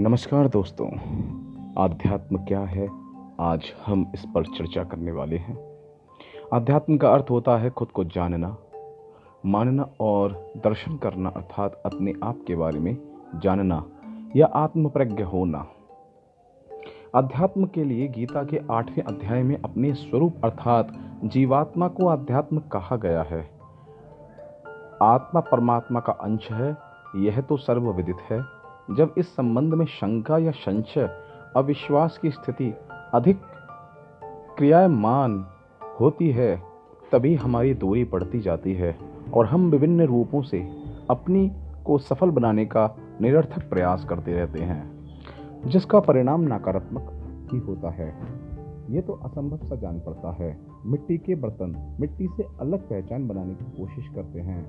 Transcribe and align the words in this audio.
नमस्कार 0.00 0.48
दोस्तों। 0.48 0.86
आध्यात्म 1.78 2.36
क्या 2.36 2.60
है? 2.60 2.88
आज 3.40 3.62
हम 3.86 4.10
इस 4.14 4.24
पर 4.34 4.44
चर्चा 4.44 4.84
करने 4.84 5.12
वाले 5.12 5.36
हैं। 5.36 5.78
आध्यात्म 6.54 6.96
का 6.96 7.12
अर्थ 7.12 7.26
होता 7.30 7.56
है 7.56 7.70
खुद 7.70 7.88
को 7.88 8.04
जानना। 8.04 8.56
मानना 9.46 9.88
और 10.00 10.52
दर्शन 10.56 10.96
करना 10.96 11.28
अर्थात 11.28 11.82
अपने 11.86 12.12
आप 12.24 12.38
के 12.46 12.56
बारे 12.56 12.78
में 12.78 12.96
जानना 13.36 13.84
या 14.36 14.46
आत्मप्रज्ञ 14.46 15.22
होना। 15.22 15.66
अध्यात्म 17.14 17.66
के 17.66 17.84
लिए 17.84 18.08
गीता 18.08 18.44
के 18.44 18.60
आठवें 18.70 19.04
अध्याय 19.04 19.42
में 19.42 19.62
अपने 19.62 19.94
स्वरूप 19.94 20.34
अर्थात 20.44 20.88
जीवात्मा 21.24 21.88
को 21.88 22.06
अध्यात्म 22.06 22.58
कहा 22.58 22.96
गया 22.96 23.22
है। 23.22 23.50
आत्मा 25.02 25.40
परमात्मा 25.40 26.00
का 26.00 26.12
अंश 26.12 26.52
है, 26.52 26.76
यह 27.16 27.40
तो 27.40 27.56
सर्वविदित 27.56 28.16
है। 28.30 28.57
जब 28.96 29.14
इस 29.18 29.28
संबंध 29.28 29.74
में 29.74 29.86
शंका 29.86 30.38
या 30.38 30.50
संशय, 30.50 31.08
अविश्वास 31.56 32.18
की 32.18 32.30
स्थिति 32.30 32.74
अधिक 33.14 33.38
क्रियामान 34.56 35.46
होती 36.00 36.30
है, 36.30 36.62
तभी 37.12 37.34
हमारी 37.34 37.74
दूरी 37.74 38.04
बढ़ती 38.04 38.40
जाती 38.40 38.74
है 38.74 38.98
और 39.34 39.46
हम 39.46 39.70
विभिन्न 39.70 40.00
रूपों 40.00 40.42
से 40.42 40.68
अपनी 41.10 41.52
को 41.84 41.98
सफल 41.98 42.30
बनाने 42.30 42.66
का 42.66 42.96
निरर्थक 43.20 43.70
प्रयास 43.70 44.04
करते 44.04 44.32
रहते 44.32 44.58
हैं, 44.58 45.08
जिसका 45.66 46.00
परिणाम 46.00 46.54
नकारात्मक 46.54 47.10
ही 47.52 47.58
होता 47.58 47.90
है। 47.90 48.18
ये 48.90 49.00
तो 49.00 49.12
असंभव 49.12 49.56
सा 49.56 49.76
जान 49.76 50.00
पड़ता 50.00 50.32
है। 50.32 50.60
मिट्टी 50.86 51.18
के 51.18 51.34
बर्तन 51.34 51.96
मिट्टी 52.00 52.28
से 52.36 52.42
अलग 52.60 52.78
पहचान 52.88 53.28
बनाने 53.28 53.54
की 53.54 53.64
कोशिश 53.64 54.08
करते 54.14 54.40
हैं 54.40 54.64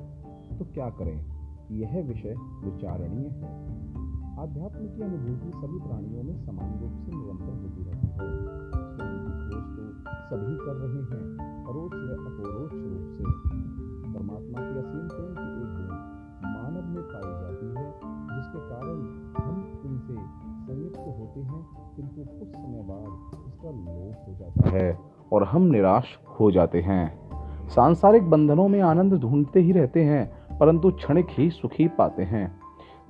तो 0.58 0.66
क्या 0.66 0.90
करें? 0.90 1.26
यह 1.72 2.04
विषय 2.08 2.36
विचारणीय 2.64 3.28
है। 3.28 3.99
आध्यात्म 4.40 4.86
की 4.88 5.02
अनुभूति 5.04 5.50
सभी 5.52 5.78
प्राणियों 5.80 6.22
में 6.24 6.36
समान 6.46 6.76
रूप 6.82 6.92
से 7.00 7.16
निरंतर 7.16 7.56
होती 7.62 7.82
रहती 7.86 8.08
है। 8.08 8.28
खोज 9.40 9.66
तो 9.72 9.88
सभी 10.28 10.54
कर 10.60 10.78
रहे 10.84 11.02
हैं, 11.10 11.26
परोक्ष 11.66 11.96
व 11.96 12.14
अपरोक्ष 12.28 12.76
रूप 12.76 13.10
से। 13.16 13.26
परमात्मा 14.14 14.62
की 14.62 14.78
असीम 14.80 15.08
प्रेम 15.08 15.34
की 15.34 15.50
एक 15.56 15.74
गुण 15.76 15.90
मानव 16.54 16.88
में 16.88 17.04
पाई 17.04 17.32
जाती 17.42 17.66
है, 17.66 17.92
जिसके 18.30 18.60
कारण 18.70 19.02
हम 19.40 19.82
उनसे 19.86 20.16
संयुक्त 20.68 21.00
होते 21.00 21.40
हैं, 21.40 21.66
किंतु 21.96 22.24
कुछ 22.40 22.50
समय 22.50 22.82
बाद 22.84 23.10
इसका 23.48 23.70
लोप 23.70 24.24
हो 24.28 24.36
जाता 24.40 24.70
है 24.70 25.00
और 25.34 25.44
हम 25.44 25.62
निराश 25.62 26.18
हो 26.40 26.52
जाते 26.52 26.82
हैं। 26.82 27.04
सांसारिक 27.68 28.30
बंधनों 28.30 28.68
में 28.68 28.82
आनंद 28.82 29.14
ढूंढते 29.14 29.60
ही 29.60 29.72
रहते 29.72 30.04
हैं, 30.04 30.58
परंतु 30.58 30.92
क्षणिक 30.92 31.28
ही 31.30 31.50
सुखी 31.50 31.88
पाते 31.88 32.24
हैं। 32.24 32.59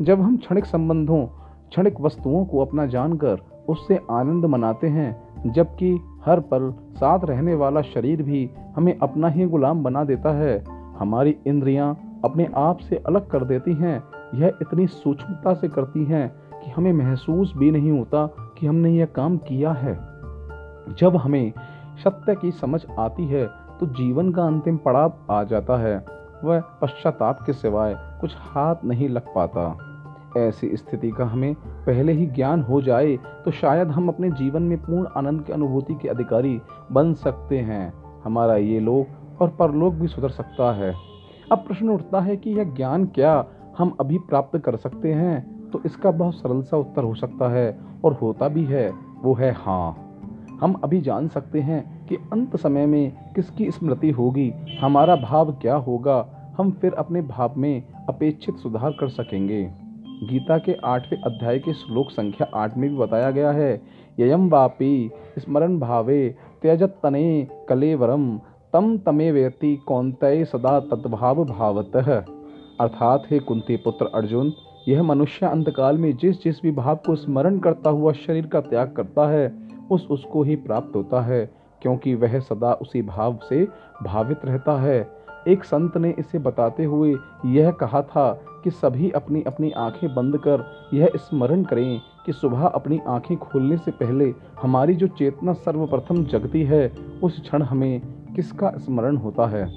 जब 0.01 0.21
हम 0.21 0.37
क्षणिक 0.37 0.65
संबंधों, 0.65 1.25
क्षणिक 1.69 2.01
वस्तुओं 2.01 2.45
को 2.45 2.59
अपना 2.65 2.85
जानकर 2.85 3.41
उससे 3.69 3.99
आनंद 4.11 4.45
मनाते 4.45 4.87
हैं, 4.87 5.51
जबकि 5.51 5.99
हर 6.25 6.39
पल 6.39 6.73
साथ 6.95 7.19
रहने 7.25 7.55
वाला 7.55 7.81
शरीर 7.81 8.23
भी 8.23 8.49
हमें 8.75 8.99
अपना 8.99 9.27
ही 9.27 9.45
गुलाम 9.45 9.83
बना 9.83 10.03
देता 10.03 10.31
है। 10.31 10.63
हमारी 10.99 11.35
इंद्रियाँ 11.47 12.21
अपने 12.25 12.47
आप 12.55 12.77
से 12.77 12.95
अलग 12.95 13.27
कर 13.27 13.43
देती 13.43 13.73
हैं। 13.73 14.03
यह 14.35 14.53
इतनी 14.61 14.87
सूक्ष्मता 14.87 15.53
से 15.53 15.67
करती 15.67 16.05
हैं 16.05 16.29
कि 16.63 16.71
हमें 16.71 16.93
महसूस 16.93 17.53
भी 17.57 17.71
नहीं 17.71 17.91
होता 17.91 18.25
कि 18.59 18.67
हमने 18.67 18.91
यह 18.91 19.05
काम 19.05 19.37
किया 19.37 19.71
है। 19.71 19.93
जब 20.95 21.15
हमें 21.15 21.53
सत्य 22.03 22.35
की 22.35 22.51
समझ 22.51 22.85
आती 22.99 23.25
है 23.25 23.45
तो 23.79 23.85
जीवन 23.85 24.31
का 24.31 24.43
अंतिम 24.43 24.77
पड़ाव 24.77 25.13
आ 25.31 25.43
जाता 25.43 25.77
है। 25.77 26.05
वह 26.43 26.59
पश्चाताप 26.81 27.39
के 27.45 27.53
सिवाय 27.53 27.95
कुछ 28.21 28.35
हाथ 28.39 28.75
नहीं 28.85 29.09
लग 29.09 29.33
पाता। 29.35 29.88
ऐसी 30.37 30.77
स्थिति 30.77 31.11
का 31.11 31.25
हमें 31.25 31.53
पहले 31.85 32.13
ही 32.13 32.25
ज्ञान 32.25 32.61
हो 32.61 32.81
जाए 32.81 33.17
तो 33.45 33.51
शायद 33.51 33.87
हम 33.87 34.07
अपने 34.07 34.31
जीवन 34.31 34.63
में 34.63 34.77
पूर्ण 34.77 35.07
आनंद 35.17 35.43
की 35.43 35.53
अनुभूति 35.53 35.93
के 35.93 36.07
अधिकारी 36.07 36.59
बन 36.91 37.13
सकते 37.13 37.57
हैं। 37.57 37.93
हमारा 38.23 38.55
ये 38.55 38.79
लोक 38.79 39.41
और 39.41 39.49
परलोक 39.49 39.93
भी 39.93 40.07
सुधर 40.07 40.29
सकता 40.29 40.73
है। 40.73 40.93
अब 41.51 41.57
प्रश्न 41.57 41.89
उठता 41.89 42.19
है 42.19 42.37
कि 42.37 42.49
यह 42.49 42.63
ज्ञान 42.63 43.05
क्या 43.05 43.45
हम 43.77 43.95
अभी 43.99 44.17
प्राप्त 44.17 44.57
कर 44.57 44.75
सकते 44.75 45.13
हैं? 45.13 45.59
तो 45.69 45.81
इसका 45.85 46.11
बहुत 46.11 46.35
सरल 46.35 46.61
सा 46.61 46.77
उत्तर 46.77 47.03
हो 47.03 47.13
सकता 47.15 47.49
है, 47.51 47.77
और 48.05 48.13
होता 48.13 48.47
भी 48.47 48.63
है, 48.65 48.93
वो 49.23 49.33
है 49.33 49.51
हाँ। 49.51 50.05
हम 50.61 50.73
अभी 50.73 51.01
जान 51.01 51.27
सकते 51.27 51.59
हैं 51.59 52.07
कि 52.07 52.15
अंत 52.15 52.55
समय 52.55 52.85
में 52.85 53.11
किसकी 53.35 53.71
स्मृति 53.71 54.11
होगी, 54.11 54.53
हमारा 54.81 55.15
भाव 55.15 55.51
क्या 55.51 55.75
होगा, 55.75 56.25
हम 56.57 56.71
फिर 56.71 56.93
अपने 56.93 57.21
भाव 57.21 57.53
में 57.57 57.83
अपेक्षित 58.09 58.55
सुधार 58.55 58.91
कर 58.91 59.09
सकेंगे। 59.09 59.88
गीता 60.23 60.57
के 60.57 60.73
आठवें 60.73 61.21
अध्याय 61.21 61.59
के 61.59 61.73
श्लोक 61.73 62.09
संख्या 62.09 62.47
आठ 62.55 62.77
में 62.77 62.89
भी 62.89 62.97
बताया 62.97 63.31
गया 63.31 63.51
है 63.51 63.81
ययम 64.19 64.49
वापी 64.49 65.11
स्मरण 65.39 65.79
भावे 65.79 66.35
त्यजत 66.61 66.97
तने 67.03 67.47
कलेवरम 67.69 68.39
तम 68.73 68.97
तमे 68.97 69.31
व्यति 69.31 69.75
कौनतय 69.75 70.45
सदा 70.45 70.79
तद्भाव 70.79 71.45
भावत। 71.45 71.95
अर्थात, 72.79 73.23
हे 73.31 73.39
कुंती 73.39 73.77
पुत्र 73.77 74.09
अर्जुन, 74.15 74.53
यह 74.87 75.03
मनुष्य 75.03 75.45
अंतकाल 75.45 75.97
में 75.97 76.17
जिस 76.17 76.43
जिस 76.43 76.61
भी 76.63 76.71
भाव 76.71 76.95
को 76.95 77.15
स्मरण 77.15 77.59
करता 77.59 77.89
हुआ 77.89 78.11
शरीर 78.11 78.47
का 78.47 78.61
त्याग 78.61 78.91
करता 78.91 79.29
है, 79.29 79.53
उस 79.91 80.07
उसको 80.11 80.43
ही 80.43 80.55
प्राप्त 80.55 80.95
होता 80.95 81.21
है, 81.21 81.49
क्योंकि 81.81 82.15
वह 82.15 82.39
सदा 82.39 82.73
उसी 82.73 83.01
भाव 83.01 83.39
से 83.49 83.67
भावित 84.03 84.45
रहता 84.45 84.81
है। 84.81 85.18
एक 85.47 85.63
संत 85.63 85.97
ने 85.97 86.15
इसे 86.19 86.39
बताते 86.39 86.83
हुए 86.83 87.15
यह 87.45 87.71
कहा 87.71 88.01
था 88.01 88.41
कि 88.63 88.71
सभी 88.71 89.11
अपनी 89.11 89.41
अपनी 89.41 89.71
आँखें 89.71 90.15
बंद 90.15 90.37
कर 90.37 90.87
यह 90.93 91.11
स्मरण 91.15 91.63
करें 91.63 92.01
कि 92.25 92.33
सुबह 92.33 92.65
अपनी 92.65 92.99
आँखें 93.07 93.37
खोलने 93.37 93.77
से 93.77 93.91
पहले 93.91 94.33
हमारी 94.61 94.95
जो 94.95 95.07
चेतना 95.07 95.53
सर्वप्रथम 95.53 96.23
जगती 96.25 96.63
है, 96.63 96.91
उस 97.23 97.41
क्षण 97.41 97.63
हमें 97.63 98.01
किसका 98.35 98.69
स्मरण 98.69 99.17
होता 99.17 99.47
है? 99.47 99.73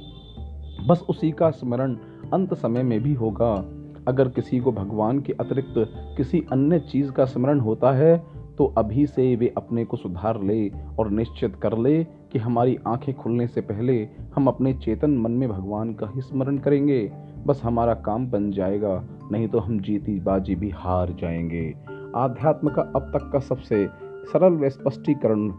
बस 0.87 1.05
उसी 1.09 1.31
का 1.31 1.51
स्मरण 1.51 1.97
अंत 2.33 2.55
समय 2.55 2.83
में 2.83 3.03
भी 3.03 3.15
होगा। 3.15 3.65
अगर 4.09 4.29
किसी 4.29 4.61
को 4.61 4.73
भगवान 4.73 5.21
के 5.21 5.33
अतिरिक्त 5.33 5.75
किसी 6.17 6.45
अन्य 6.53 6.79
चीज़ 6.81 7.13
का 7.13 7.25
स्मरण 7.25 7.61
होता 7.61 7.93
है 7.93 8.27
तो 8.59 8.75
अभी 8.79 9.07
से 9.07 9.37
वे 9.37 9.55
अपने 9.57 9.85
को 9.85 9.97
सुधार 9.97 10.43
ले 10.43 10.69
और 10.99 11.11
निश्चित 11.11 11.57
कर 11.57 11.79
ले 11.79 12.05
कि 12.05 12.39
हमारी 12.39 12.79
आँखें 12.87 13.15
खुलने 13.15 13.47
से 13.47 13.61
पहले 13.61 14.09
हम 14.35 14.47
अपने 14.47 14.75
चेतन 14.75 15.19
मन 15.19 15.31
में 15.31 15.49
भगवान 15.49 15.95
का 15.95 16.07
ही 16.15 16.21
स्मरण 16.21 16.59
करेंगे। 16.59 17.13
बस 17.47 17.61
हमारा 17.65 17.95
काम 17.95 18.31
बन 18.31 18.51
जाएगा, 18.51 19.05
नहीं 19.33 19.49
तो 19.49 19.59
हम 19.59 19.81
जीती 19.81 20.21
बाजी 20.21 20.55
भी 20.55 20.71
हार 20.71 21.13
जाएँगे। 21.13 21.75
आध्यात्म 22.17 22.69
का 22.69 22.83
अब 22.83 23.03
तक 23.03 23.31
का 23.33 23.39
सबसे 23.39 23.89
सरल 24.25 24.53
व 24.53 24.69
स्पष्टीकरण 24.69 25.53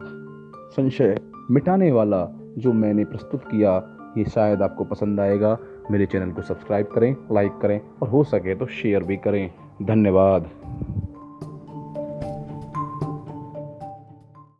संशय 0.71 1.19
मिटाने 1.51 1.91
वाला 1.91 2.27
जो 2.57 2.73
मैंने 2.73 3.05
प्रस्तुत 3.05 3.43
किया, 3.43 3.83
ये 4.17 4.25
शायद 4.25 4.61
आपको 4.61 4.83
पसंद 4.83 5.19
आएगा। 5.19 5.57
मेरे 5.91 6.05
चैनल 6.05 6.31
को 6.31 6.41
सब्सक्राइब 6.41 6.85
करें, 6.85 7.15
लाइक 7.31 7.51
करें 7.61 7.81
और 8.01 8.07
हो 8.07 8.23
सके 8.23 8.55
तो 8.55 8.65
शेयर 8.65 9.03
भी 9.03 9.17
करें। 9.17 9.51
धन्यवाद। 9.81 10.49